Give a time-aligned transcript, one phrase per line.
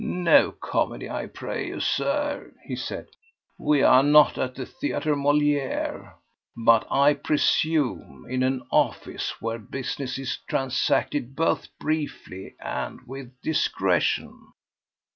[0.03, 3.09] "No comedy, I pray you, Sir," he said.
[3.59, 6.13] "We are not at the Theatre Molière,
[6.57, 14.53] but, I presume, in an office where business is transacted both briefly and with discretion."